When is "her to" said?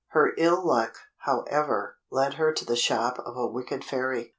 2.33-2.65